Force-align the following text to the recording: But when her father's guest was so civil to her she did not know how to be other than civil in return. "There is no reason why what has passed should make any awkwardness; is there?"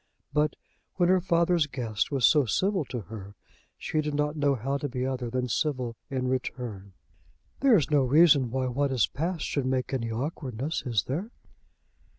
But 0.33 0.55
when 0.95 1.09
her 1.09 1.21
father's 1.21 1.67
guest 1.67 2.09
was 2.09 2.25
so 2.25 2.45
civil 2.45 2.85
to 2.85 3.01
her 3.01 3.35
she 3.77 4.01
did 4.01 4.15
not 4.15 4.35
know 4.35 4.55
how 4.55 4.77
to 4.79 4.89
be 4.89 5.05
other 5.05 5.29
than 5.29 5.47
civil 5.47 5.95
in 6.09 6.27
return. 6.27 6.93
"There 7.59 7.75
is 7.77 7.91
no 7.91 8.01
reason 8.01 8.49
why 8.49 8.65
what 8.65 8.89
has 8.89 9.05
passed 9.05 9.45
should 9.45 9.67
make 9.67 9.93
any 9.93 10.09
awkwardness; 10.11 10.81
is 10.87 11.03
there?" 11.03 11.29